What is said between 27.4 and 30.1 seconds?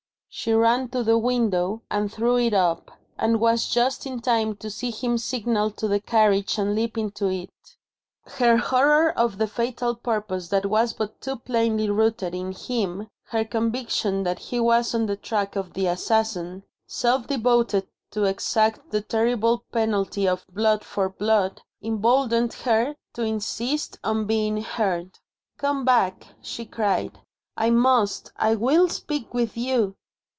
"I must, I will, speak with you."